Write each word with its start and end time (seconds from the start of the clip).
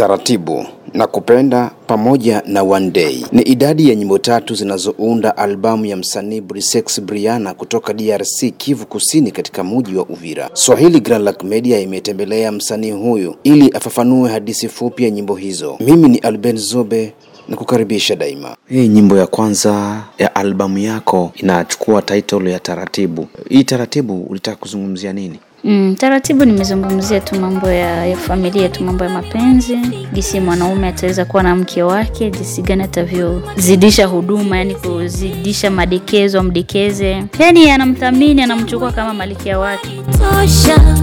Taratibu 0.00 0.66
na 0.94 1.06
Kupenda 1.06 1.70
pamoja 1.86 2.42
na 2.46 2.62
One 2.62 2.90
Day 2.90 3.24
ni 3.32 3.42
idadi 3.42 3.88
ya 3.88 3.94
nyimbo 3.94 4.18
tatu 4.18 4.54
zinazounda 4.54 5.36
albamu 5.36 5.84
ya 5.86 5.96
msanii 5.96 6.40
Brisex 6.40 7.00
Briana 7.00 7.54
kutoka 7.54 7.92
DRC, 7.92 8.44
Kivu 8.56 8.86
Kusini, 8.86 9.30
katika 9.30 9.64
muji 9.64 9.96
wa 9.96 10.04
Uvira. 10.06 10.50
Swahili 10.52 11.00
Grand 11.00 11.24
Lac 11.24 11.42
Media 11.44 11.80
imetembelea 11.80 12.52
msanii 12.52 12.90
huyu 12.90 13.36
ili 13.44 13.70
afafanue 13.70 14.30
hadithi 14.30 14.68
fupi 14.68 15.04
ya 15.04 15.10
nyimbo 15.10 15.34
hizo. 15.34 15.76
Mimi 15.80 16.08
ni 16.08 16.18
Alben 16.18 16.56
Zobe 16.56 17.12
na 17.48 17.56
kukaribisha 17.56 18.16
daima. 18.16 18.56
Hii 18.68 18.88
nyimbo 18.88 19.16
ya 19.16 19.26
kwanza 19.26 20.02
ya 20.18 20.34
albamu 20.34 20.78
yako 20.78 21.32
inachukua 21.36 22.02
title 22.02 22.50
ya 22.52 22.58
Taratibu. 22.60 23.26
Hii 23.48 23.64
Taratibu 23.64 24.22
ulitaka 24.22 24.56
kuzungumzia 24.56 25.12
nini? 25.12 25.38
Mm, 25.64 25.94
taratibu 25.98 26.44
nimezungumzia 26.44 27.20
tu 27.20 27.40
mambo 27.40 27.70
ya, 27.70 28.06
ya 28.06 28.16
familia 28.16 28.68
tu, 28.68 28.84
mambo 28.84 29.04
ya 29.04 29.10
mapenzi, 29.10 29.76
jinsi 30.12 30.40
mwanaume 30.40 30.88
ataweza 30.88 31.24
kuwa 31.24 31.42
na 31.42 31.56
mke 31.56 31.82
wake, 31.82 32.30
jinsi 32.30 32.62
gani 32.62 32.82
atavyozidisha 32.82 34.06
huduma, 34.06 34.58
yani 34.58 34.74
kuzidisha 34.74 35.70
madekezo, 35.70 36.40
amdekeze, 36.40 37.24
yani 37.38 37.70
anamthamini, 37.70 38.42
anamchukua 38.42 38.92
kama 38.92 39.14
malikia 39.14 39.58
wake. 39.58 40.00
tosha 40.12 40.96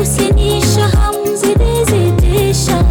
usinisha 0.00 0.88
hamzidizidisha 0.88 2.84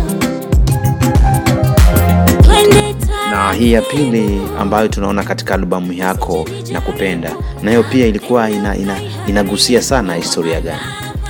hii 3.54 3.72
ya 3.72 3.82
pili 3.82 4.42
ambayo 4.60 4.88
tunaona 4.88 5.24
katika 5.24 5.54
albamu 5.56 5.94
yako 5.94 6.46
na 6.72 6.82
kupenda, 6.82 7.36
nayo 7.62 7.84
pia 7.84 8.06
ilikuwa 8.08 8.50
ina, 8.50 8.76
ina, 8.78 8.98
inagusia 9.28 9.82
sana 9.82 10.16
historia 10.16 10.62
gani? 10.62 10.80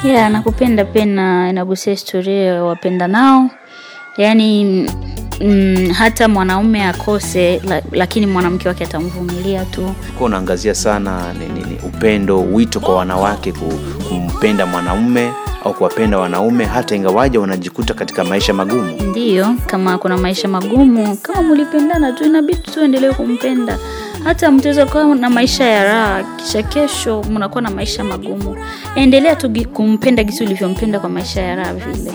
Yeah, 0.03 0.31
nakupenda 0.31 0.85
pia 0.85 1.05
na 1.05 1.49
inagusia 1.49 1.93
historia 1.93 2.43
ya 2.43 2.63
wapenda 2.63 3.07
nao, 3.07 3.49
yani 4.17 4.63
mm, 5.41 5.89
hata 5.97 6.27
mwanaume 6.27 6.83
akose 6.85 7.61
la, 7.67 7.81
lakini 7.91 8.25
mwanamke 8.25 8.67
wake 8.67 8.83
atamvumilia 8.83 9.65
tu. 9.65 9.93
Ulikuwa 10.03 10.27
unaangazia 10.27 10.75
sana 10.75 11.33
ni, 11.33 11.45
ni, 11.45 11.59
ni 11.69 11.79
upendo, 11.83 12.41
wito 12.41 12.79
kwa 12.79 12.95
wanawake 12.95 13.53
kumpenda 14.09 14.65
mwanaume 14.65 15.31
au 15.65 15.73
kuwapenda 15.73 16.17
wanaume 16.17 16.65
hata 16.65 16.95
ingawaje 16.95 17.37
wanajikuta 17.37 17.93
katika 17.93 18.23
maisha 18.23 18.53
magumu. 18.53 18.91
Ndiyo, 19.09 19.55
kama 19.67 19.97
kuna 19.97 20.17
maisha 20.17 20.47
magumu, 20.47 21.17
kama 21.17 21.41
mulipendana 21.41 22.11
tu, 22.11 22.23
inabidi 22.25 22.59
tu 22.59 22.83
endelee 22.83 23.11
kumpenda. 23.11 23.77
Hata 24.23 24.51
mtaweza 24.51 24.85
kuwa 24.85 25.15
na 25.15 25.29
maisha 25.29 25.65
ya 25.65 25.83
raha, 25.83 26.23
kisha 26.37 26.63
kesho 26.63 27.23
mnakuwa 27.29 27.61
na 27.61 27.69
maisha 27.69 28.03
magumu, 28.03 28.57
endelea 28.95 29.35
tu 29.35 29.51
kumpenda 29.73 30.23
gisi 30.23 30.43
ulivyompenda 30.43 30.99
kwa 30.99 31.09
maisha 31.09 31.41
ya 31.41 31.55
raha 31.55 31.73
vile. 31.73 32.11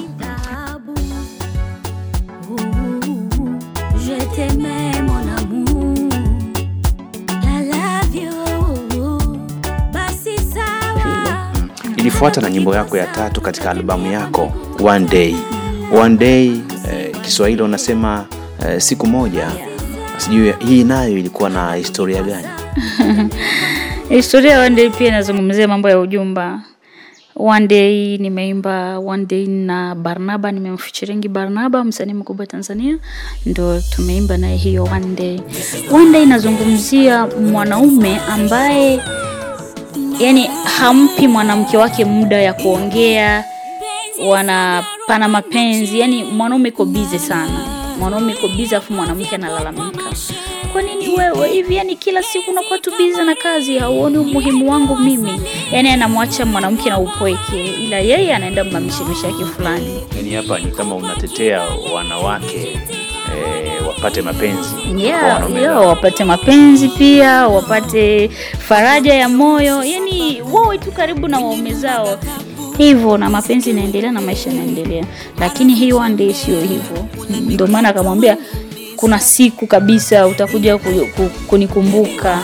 Ilifuata 12.08 12.40
na 12.40 12.50
nyimbo 12.50 12.74
yako 12.74 12.96
ya 12.96 13.06
tatu 13.06 13.40
katika 13.40 13.70
albamu 13.70 14.12
yako 14.12 14.52
One 14.84 15.06
Day. 15.06 15.36
One 16.02 16.16
Day 16.16 16.46
eh, 16.92 17.20
Kiswahili 17.22 17.62
unasema 17.62 18.26
eh, 18.68 18.80
siku 18.80 19.06
moja. 19.06 19.50
Sijui 20.16 20.54
hii 20.58 20.84
nayo 20.84 21.18
ilikuwa 21.18 21.50
na 21.50 21.74
historia 21.74 22.22
gani? 22.22 22.48
Historia 24.08 24.60
One 24.60 24.76
Day 24.76 24.90
pia 24.90 25.08
inazungumzia 25.08 25.68
mambo 25.68 25.88
ya 25.88 25.98
ujumba. 26.00 26.60
One 27.36 27.66
Day 27.66 28.18
nimeimba 28.18 28.98
One 28.98 29.24
Day 29.26 29.46
na 29.46 29.94
Barnaba, 29.94 30.52
nimemfichiringi 30.52 31.28
Barnaba, 31.28 31.84
msanii 31.84 32.14
mkubwa 32.14 32.46
Tanzania, 32.46 32.98
ndo 33.46 33.80
tumeimba 33.80 34.36
naye 34.36 34.56
hiyo 34.56 34.84
One 34.84 35.06
Day. 35.14 35.40
One 35.92 36.12
Day 36.12 36.22
inazungumzia 36.22 37.26
mwanaume 37.26 38.16
ambaye 38.30 39.00
yani 40.18 40.50
hampi 40.78 41.28
mwanamke 41.28 41.76
wake 41.76 42.04
muda 42.04 42.36
ya 42.42 42.52
kuongea, 42.54 43.44
wanapana 44.26 45.28
mapenzi, 45.28 46.00
yani 46.00 46.24
mwanaume 46.24 46.68
iko 46.68 46.84
bize 46.84 47.18
sana, 47.18 47.66
mwanaume 47.98 48.32
iko 48.32 48.48
bize 48.48 48.76
afu 48.76 48.92
mwanamke 48.92 49.34
analalamika. 49.34 50.02
Kwa 50.72 50.82
nini 50.82 51.08
wewe 51.08 51.48
hivi, 51.48 51.76
yani 51.76 51.96
kila 51.96 52.22
siku 52.22 52.50
unakuwa 52.50 52.78
tu 52.78 52.92
bize 52.98 53.24
na 53.24 53.34
kazi, 53.34 53.78
hauoni 53.78 54.18
umuhimu 54.18 54.70
wangu 54.72 54.96
mimi? 54.96 55.40
Yani 55.72 55.90
anamwacha 55.90 56.46
mwanamke 56.46 56.90
na 56.90 56.98
upweke, 56.98 57.64
ila 57.84 57.98
yeye 57.98 58.34
anaenda 58.34 58.64
mamishemisha 58.64 59.26
yake 59.26 59.44
fulani. 59.44 60.00
Yani 60.16 60.34
hapa 60.34 60.58
ni 60.58 60.70
kama 60.70 60.94
unatetea 60.94 61.62
wanawake 61.94 62.78
eh, 63.36 63.86
wapate 63.88 64.22
mapenzi 64.22 64.68
Yeah, 64.96 65.50
yeah, 65.56 65.86
wapate 65.86 66.24
mapenzi 66.24 66.88
pia 66.88 67.48
wapate 67.48 68.28
faraja 68.58 69.14
ya 69.14 69.28
moyo, 69.28 69.84
yani 69.84 70.42
wawe 70.52 70.78
tu 70.78 70.92
karibu 70.92 71.28
na 71.28 71.38
waume 71.38 71.74
zao 71.74 72.18
hivyo, 72.78 73.18
na 73.18 73.30
mapenzi 73.30 73.70
inaendelea 73.70 74.12
na 74.12 74.20
maisha 74.20 74.50
yanaendelea, 74.50 75.04
lakini 75.40 75.74
hii 75.74 75.92
one 75.92 76.14
day 76.16 76.32
sio 76.34 76.60
hivyo. 76.60 77.06
Ndio 77.40 77.66
maana 77.66 77.88
akamwambia 77.88 78.36
kuna 78.96 79.20
siku 79.20 79.66
kabisa 79.66 80.26
utakuja 80.26 80.78
ku, 80.78 80.88
ku, 81.16 81.30
kunikumbuka. 81.46 82.38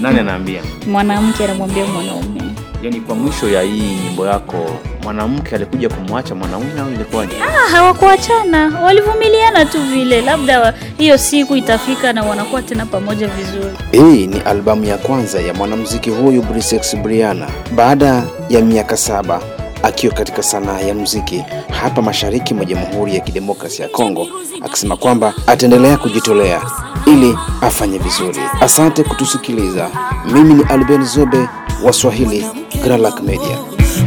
Nani 0.00 0.18
anaambia? 0.20 0.62
Mwanamke 0.92 1.44
anamwambia 1.44 1.84
mwanaume 1.86 2.41
Yani 2.82 3.00
kwa 3.00 3.14
mwisho 3.14 3.48
ya 3.48 3.62
hii 3.62 3.94
nyimbo 4.04 4.26
yako 4.26 4.70
mwanamke 5.02 5.54
alikuja 5.54 5.88
kumwacha 5.88 6.34
mwanaume 6.34 6.80
au 6.80 6.90
ilikuwaje? 6.92 7.32
Ah, 7.42 7.70
hawakuachana, 7.70 8.80
walivumiliana 8.84 9.64
tu 9.64 9.82
vile, 9.82 10.20
labda 10.20 10.74
hiyo 10.98 11.18
siku 11.18 11.56
itafika 11.56 12.12
na 12.12 12.22
wanakuwa 12.22 12.62
tena 12.62 12.86
pamoja 12.86 13.26
vizuri. 13.28 13.74
Hii 13.92 14.26
ni 14.26 14.40
albamu 14.40 14.84
ya 14.84 14.98
kwanza 14.98 15.40
ya 15.40 15.54
mwanamuziki 15.54 16.10
huyu 16.10 16.42
Brisex 16.42 16.96
Briana 16.96 17.48
baada 17.74 18.22
ya 18.48 18.60
miaka 18.60 18.96
saba 18.96 19.40
akiwa 19.82 20.14
katika 20.14 20.42
sanaa 20.42 20.80
ya 20.80 20.94
muziki 20.94 21.44
hapa 21.82 22.02
mashariki 22.02 22.54
mwa 22.54 22.64
Jamhuri 22.64 23.14
ya 23.14 23.20
Kidemokrasia 23.20 23.84
ya 23.84 23.90
Kongo, 23.90 24.26
akisema 24.62 24.96
kwamba 24.96 25.34
ataendelea 25.46 25.96
kujitolea 25.96 26.62
ili 27.06 27.38
afanye 27.60 27.98
vizuri. 27.98 28.40
Asante 28.60 29.02
kutusikiliza. 29.04 29.90
Mimi 30.32 30.54
ni 30.54 30.62
Alben 30.68 31.04
Zobe 31.04 31.48
wa 31.84 31.92
Swahili 31.92 32.46
Grand 32.80 33.02
Lac 33.02 33.20
Media. 33.22 33.58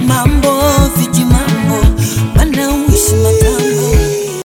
mambo 0.07 0.49
viji 0.97 1.25
mambo 1.25 1.87
wanauishi 2.39 3.15